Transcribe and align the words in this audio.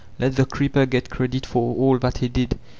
Lei 0.17 0.29
diw* 0.29 0.45
creeper 0.49 0.87
get 0.87 1.11
credit 1.11 1.45
for 1.45 1.75
all 1.75 1.99
that 1.99 2.17
he 2.17 2.27
did. 2.27 2.57